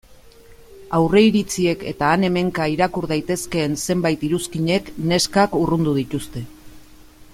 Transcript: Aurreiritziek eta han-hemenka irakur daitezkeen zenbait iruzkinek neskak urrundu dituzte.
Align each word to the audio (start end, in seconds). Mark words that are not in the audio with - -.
Aurreiritziek 0.99 1.83
eta 1.91 2.07
han-hemenka 2.13 2.67
irakur 2.77 3.07
daitezkeen 3.11 3.77
zenbait 3.87 4.25
iruzkinek 4.31 4.91
neskak 5.13 5.55
urrundu 5.61 5.95
dituzte. 6.01 6.43